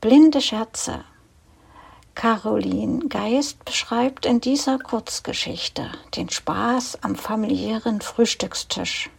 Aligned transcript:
Blinde 0.00 0.40
Scherze. 0.40 1.04
Caroline 2.14 3.08
Geist 3.08 3.64
beschreibt 3.64 4.26
in 4.26 4.40
dieser 4.40 4.78
Kurzgeschichte 4.78 5.90
den 6.14 6.30
Spaß 6.30 7.02
am 7.02 7.16
familiären 7.16 8.00
Frühstückstisch. 8.00 9.10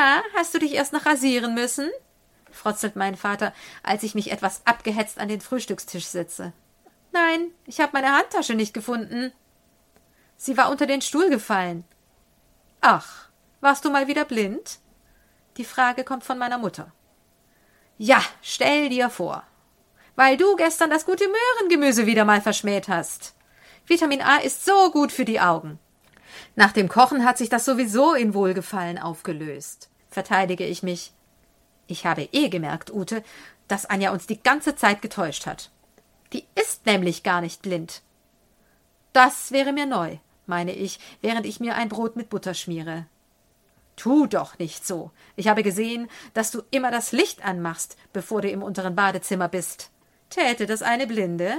Na, 0.00 0.22
hast 0.34 0.54
du 0.54 0.58
dich 0.58 0.72
erst 0.72 0.94
noch 0.94 1.04
rasieren 1.04 1.52
müssen? 1.52 1.90
frotzelt 2.50 2.96
mein 2.96 3.16
Vater, 3.16 3.52
als 3.82 4.02
ich 4.02 4.14
mich 4.14 4.32
etwas 4.32 4.62
abgehetzt 4.64 5.18
an 5.18 5.28
den 5.28 5.42
Frühstückstisch 5.42 6.06
setze. 6.06 6.54
Nein, 7.12 7.50
ich 7.66 7.80
habe 7.82 7.92
meine 7.92 8.16
Handtasche 8.16 8.54
nicht 8.54 8.72
gefunden. 8.72 9.30
Sie 10.38 10.56
war 10.56 10.70
unter 10.70 10.86
den 10.86 11.02
Stuhl 11.02 11.28
gefallen. 11.28 11.84
Ach, 12.80 13.28
warst 13.60 13.84
du 13.84 13.90
mal 13.90 14.06
wieder 14.08 14.24
blind? 14.24 14.78
Die 15.58 15.66
Frage 15.66 16.02
kommt 16.02 16.24
von 16.24 16.38
meiner 16.38 16.56
Mutter. 16.56 16.92
Ja, 17.98 18.22
stell 18.40 18.88
dir 18.88 19.10
vor. 19.10 19.42
Weil 20.16 20.38
du 20.38 20.56
gestern 20.56 20.88
das 20.88 21.04
gute 21.04 21.26
Möhrengemüse 21.28 22.06
wieder 22.06 22.24
mal 22.24 22.40
verschmäht 22.40 22.88
hast. 22.88 23.34
Vitamin 23.86 24.22
A 24.22 24.38
ist 24.38 24.64
so 24.64 24.90
gut 24.92 25.12
für 25.12 25.26
die 25.26 25.40
Augen. 25.40 25.78
Nach 26.60 26.72
dem 26.72 26.90
Kochen 26.90 27.24
hat 27.24 27.38
sich 27.38 27.48
das 27.48 27.64
sowieso 27.64 28.12
in 28.12 28.34
Wohlgefallen 28.34 28.98
aufgelöst 28.98 29.88
verteidige 30.10 30.66
ich 30.66 30.82
mich. 30.82 31.12
Ich 31.86 32.04
habe 32.04 32.28
eh 32.32 32.50
gemerkt, 32.50 32.92
Ute, 32.92 33.22
dass 33.66 33.86
Anja 33.86 34.10
uns 34.10 34.26
die 34.26 34.42
ganze 34.42 34.76
Zeit 34.76 35.00
getäuscht 35.00 35.46
hat. 35.46 35.70
Die 36.34 36.44
ist 36.54 36.84
nämlich 36.84 37.22
gar 37.22 37.40
nicht 37.40 37.62
blind. 37.62 38.02
Das 39.14 39.52
wäre 39.52 39.72
mir 39.72 39.86
neu, 39.86 40.18
meine 40.46 40.72
ich, 40.72 41.00
während 41.22 41.46
ich 41.46 41.60
mir 41.60 41.76
ein 41.76 41.88
Brot 41.88 42.14
mit 42.14 42.28
Butter 42.28 42.52
schmiere. 42.52 43.06
Tu 43.96 44.26
doch 44.26 44.58
nicht 44.58 44.86
so. 44.86 45.10
Ich 45.36 45.48
habe 45.48 45.62
gesehen, 45.62 46.10
dass 46.34 46.50
du 46.50 46.60
immer 46.70 46.90
das 46.90 47.12
Licht 47.12 47.42
anmachst, 47.42 47.96
bevor 48.12 48.42
du 48.42 48.50
im 48.50 48.62
unteren 48.62 48.94
Badezimmer 48.94 49.48
bist. 49.48 49.90
Täte 50.28 50.66
das 50.66 50.82
eine 50.82 51.06
Blinde? 51.06 51.54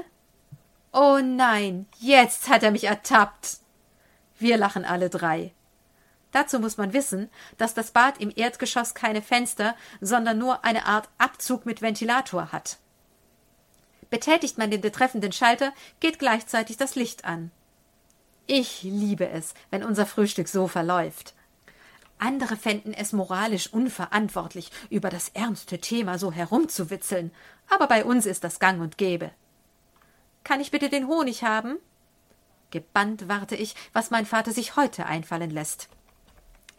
Oh 0.94 1.20
nein, 1.24 1.88
jetzt 2.00 2.50
hat 2.50 2.62
er 2.62 2.70
mich 2.70 2.84
ertappt. 2.84 3.61
Wir 4.42 4.58
lachen 4.58 4.86
alle 4.86 5.12
drei. 5.12 5.54
Dazu 6.32 6.60
muss 6.60 6.78
man 6.78 6.94
wissen, 6.94 7.30
dass 7.60 7.76
das 7.76 7.92
Bad 7.92 8.20
im 8.20 8.32
Erdgeschoss 8.36 8.96
keine 8.96 9.22
Fenster, 9.22 9.76
sondern 10.00 10.40
nur 10.40 10.66
eine 10.66 10.88
Art 10.88 11.10
Abzug 11.20 11.68
mit 11.68 11.84
Ventilator 11.84 12.52
hat. 12.52 12.80
Betätigt 14.10 14.58
man 14.58 14.72
den 14.72 14.82
betreffenden 14.82 15.32
Schalter, 15.32 15.74
geht 16.00 16.18
gleichzeitig 16.18 16.78
das 16.78 16.96
Licht 16.96 17.24
an. 17.24 17.52
Ich 18.48 18.82
liebe 18.82 19.30
es, 19.30 19.54
wenn 19.70 19.84
unser 19.84 20.08
Frühstück 20.08 20.48
so 20.48 20.68
verläuft. 20.68 21.36
Andere 22.18 22.56
fänden 22.58 22.96
es 22.96 23.14
moralisch 23.14 23.72
unverantwortlich, 23.72 24.72
über 24.90 25.12
das 25.12 25.30
ernste 25.30 25.78
Thema 25.78 26.18
so 26.18 26.32
herumzuwitzeln, 26.32 27.32
aber 27.70 27.86
bei 27.86 28.04
uns 28.04 28.26
ist 28.26 28.44
das 28.44 28.60
gang 28.60 28.82
und 28.82 28.98
gäbe. 28.98 29.30
Kann 30.44 30.62
ich 30.62 30.72
bitte 30.72 30.90
den 30.90 31.08
Honig 31.08 31.44
haben? 31.44 31.78
Gebannt 32.72 33.28
warte 33.28 33.56
ich, 33.56 33.76
was 33.94 34.10
mein 34.10 34.26
Vater 34.26 34.52
sich 34.52 34.76
heute 34.76 35.06
einfallen 35.06 35.52
lässt. 35.52 35.90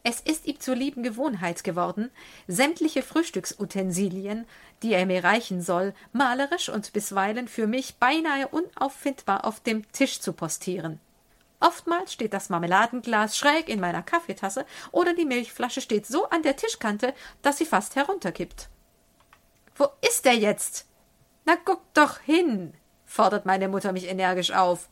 Es 0.04 0.20
ist 0.20 0.47
ihm 0.47 0.58
zur 0.58 0.75
lieben 0.75 1.04
Gewohnheit 1.04 1.62
geworden, 1.62 2.10
sämtliche 2.48 3.03
Frühstücksutensilien, 3.03 4.47
die 4.82 4.94
er 4.94 5.06
mir 5.06 5.22
reichen 5.22 5.62
soll, 5.62 5.94
malerisch 6.12 6.69
und 6.69 6.92
bisweilen 6.92 7.47
für 7.47 7.69
mich 7.69 7.97
beinahe 7.97 8.48
unauffindbar 8.48 9.44
auf 9.44 9.60
dem 9.60 9.91
Tisch 9.92 10.20
zu 10.20 10.32
postieren. 10.32 10.98
Oftmals 11.60 12.12
steht 12.12 12.32
das 12.32 12.48
Marmeladenglas 12.48 13.38
schräg 13.38 13.69
in 13.69 13.78
meiner 13.78 14.02
Kaffeetasse 14.02 14.66
oder 14.91 15.14
die 15.14 15.25
Milchflasche 15.25 15.81
steht 15.81 16.06
so 16.06 16.28
an 16.28 16.42
der 16.42 16.56
Tischkante, 16.56 17.14
dass 17.42 17.58
sie 17.58 17.66
fast 17.66 17.94
herunterkippt. 17.94 18.69
Wo 19.76 19.86
ist 20.00 20.26
er 20.26 20.34
jetzt? 20.34 20.86
Na 21.44 21.56
guck 21.64 21.81
doch 21.94 22.19
hin, 22.19 22.75
fordert 23.06 23.47
meine 23.47 23.69
Mutter 23.69 23.92
mich 23.92 24.08
energisch 24.08 24.50
auf. 24.50 24.88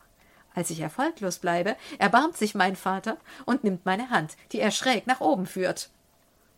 Als 0.55 0.71
ich 0.71 0.81
erfolglos 0.81 1.39
bleibe, 1.39 1.77
erbarmt 1.99 2.37
sich 2.37 2.55
mein 2.55 2.77
Vater 2.77 3.17
und 3.47 3.65
nimmt 3.65 3.87
meine 3.87 4.11
Hand, 4.11 4.37
die 4.53 4.61
er 4.61 4.71
schräg 4.71 5.07
nach 5.07 5.21
oben 5.21 5.47
führt. 5.47 5.91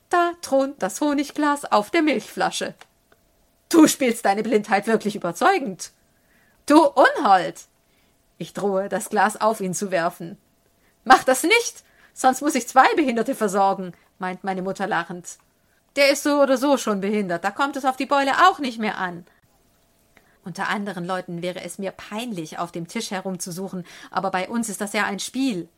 Da 0.09 0.33
thront 0.41 0.83
das 0.83 1.01
Honigglas 1.01 1.65
auf 1.65 1.91
der 1.91 2.03
Milchflasche. 2.03 2.75
Du 3.69 3.87
spielst 3.87 4.25
deine 4.25 4.43
Blindheit 4.43 4.87
wirklich 4.87 5.17
überzeugend. 5.17 5.93
Du 6.67 6.85
Unhold! 6.85 7.63
Ich 8.39 8.55
drohe, 8.55 8.89
das 8.89 9.09
Glas 9.09 9.41
auf 9.41 9.61
ihn 9.61 9.75
zu 9.75 9.91
werfen. 9.91 10.37
Mach 11.05 11.25
das 11.25 11.43
nicht, 11.43 11.85
sonst 12.13 12.43
muss 12.43 12.55
ich 12.55 12.69
zwei 12.69 12.93
Behinderte 12.95 13.35
versorgen, 13.35 13.93
meint 14.19 14.45
meine 14.45 14.63
Mutter 14.63 14.87
lachend. 14.87 15.39
Der 15.97 16.11
ist 16.11 16.23
so 16.23 16.41
oder 16.41 16.57
so 16.57 16.77
schon 16.77 17.01
behindert, 17.01 17.45
da 17.45 17.51
kommt 17.51 17.77
es 17.77 17.85
auf 17.85 17.97
die 17.97 18.07
Beule 18.07 18.49
auch 18.49 18.59
nicht 18.59 18.79
mehr 18.79 18.99
an. 18.99 19.27
Unter 20.45 20.69
anderen 20.69 21.05
Leuten 21.05 21.43
wäre 21.43 21.63
es 21.63 21.79
mir 21.79 21.93
peinlich, 21.93 22.59
auf 22.59 22.73
dem 22.73 22.89
Tisch 22.89 23.11
herumzusuchen, 23.11 23.85
aber 24.11 24.31
bei 24.31 24.49
uns 24.49 24.69
ist 24.69 24.81
das 24.81 24.93
ja 24.93 25.05
ein 25.05 25.21
Spiel. 25.21 25.69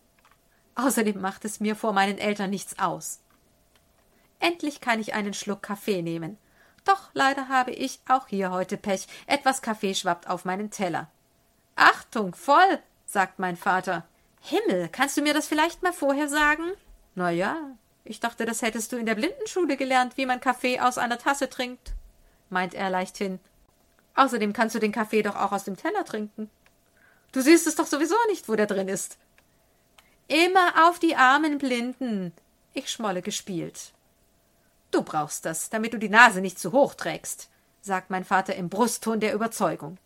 Außerdem 0.74 1.20
macht 1.20 1.44
es 1.44 1.60
mir 1.60 1.76
vor 1.76 1.92
meinen 1.92 2.18
Eltern 2.18 2.50
nichts 2.50 2.78
aus. 2.78 3.20
Endlich 4.40 4.80
kann 4.80 5.00
ich 5.00 5.14
einen 5.14 5.34
Schluck 5.34 5.62
Kaffee 5.62 6.02
nehmen. 6.02 6.38
Doch 6.84 7.10
leider 7.14 7.48
habe 7.48 7.70
ich 7.70 8.00
auch 8.08 8.26
hier 8.26 8.50
heute 8.50 8.76
Pech. 8.76 9.06
Etwas 9.26 9.62
Kaffee 9.62 9.94
schwappt 9.94 10.28
auf 10.28 10.44
meinen 10.44 10.70
Teller. 10.70 11.08
Achtung, 11.76 12.34
voll, 12.34 12.78
sagt 13.06 13.38
mein 13.38 13.56
Vater. 13.56 14.04
Himmel, 14.40 14.88
kannst 14.90 15.16
du 15.16 15.22
mir 15.22 15.32
das 15.32 15.46
vielleicht 15.46 15.82
mal 15.82 15.92
vorher 15.92 16.28
sagen? 16.28 16.64
Na 17.14 17.30
ja, 17.30 17.56
ich 18.04 18.20
dachte, 18.20 18.44
das 18.44 18.60
hättest 18.60 18.92
du 18.92 18.96
in 18.96 19.06
der 19.06 19.14
Blindenschule 19.14 19.76
gelernt, 19.76 20.16
wie 20.16 20.26
man 20.26 20.40
Kaffee 20.40 20.80
aus 20.80 20.98
einer 20.98 21.18
Tasse 21.18 21.48
trinkt, 21.48 21.94
meint 22.50 22.74
er 22.74 22.90
leichthin. 22.90 23.40
Außerdem 24.14 24.52
kannst 24.52 24.74
du 24.74 24.78
den 24.78 24.92
Kaffee 24.92 25.22
doch 25.22 25.36
auch 25.36 25.52
aus 25.52 25.64
dem 25.64 25.76
Teller 25.76 26.04
trinken. 26.04 26.50
Du 27.32 27.40
siehst 27.40 27.66
es 27.66 27.74
doch 27.74 27.86
sowieso 27.86 28.14
nicht, 28.28 28.48
wo 28.48 28.54
der 28.54 28.66
drin 28.66 28.88
ist. 28.88 29.18
Immer 30.28 30.88
auf 30.88 30.98
die 30.98 31.16
armen 31.16 31.58
Blinden. 31.58 32.32
Ich 32.72 32.90
schmolle 32.90 33.22
gespielt. 33.22 33.92
Du 34.90 35.02
brauchst 35.02 35.44
das, 35.44 35.70
damit 35.70 35.92
du 35.92 35.98
die 35.98 36.08
Nase 36.08 36.40
nicht 36.40 36.58
zu 36.58 36.72
hoch 36.72 36.94
trägst, 36.94 37.50
sagt 37.82 38.10
mein 38.10 38.24
Vater 38.24 38.54
im 38.54 38.68
Brustton 38.68 39.18
der 39.18 39.34
Überzeugung. 39.34 39.98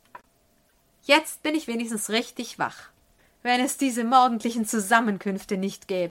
Jetzt 1.03 1.43
bin 1.43 1.55
ich 1.55 1.67
wenigstens 1.67 2.09
richtig 2.09 2.59
wach. 2.59 2.89
Wenn 3.43 3.61
es 3.61 3.77
diese 3.77 4.05
morgendlichen 4.05 4.67
Zusammenkünfte 4.67 5.57
nicht 5.57 5.89
gäbe. 5.89 6.11